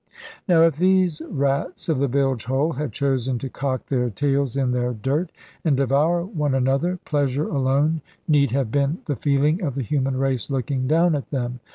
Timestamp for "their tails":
3.85-4.55